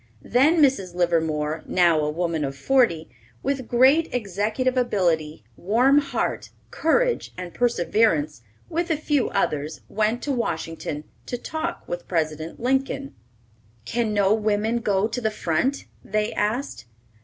Then 0.23 0.63
Mrs. 0.63 0.95
Livermore, 0.95 1.61
now 1.67 1.99
a 1.99 2.09
woman 2.09 2.43
of 2.43 2.57
forty, 2.57 3.07
with 3.43 3.67
great 3.67 4.11
executive 4.11 4.75
ability, 4.75 5.43
warm 5.55 5.99
heart, 5.99 6.49
courage, 6.71 7.31
and 7.37 7.53
perseverance, 7.53 8.41
with 8.67 8.89
a 8.89 8.97
few 8.97 9.29
others, 9.29 9.81
went 9.89 10.23
to 10.23 10.31
Washington 10.31 11.03
to 11.27 11.37
talk 11.37 11.87
with 11.87 12.07
President 12.07 12.59
Lincoln. 12.59 13.13
"Can 13.85 14.11
no 14.11 14.33
women 14.33 14.77
go 14.79 15.07
to 15.07 15.21
the 15.21 15.29
front?" 15.29 15.85
they 16.03 16.33
asked. 16.33 16.85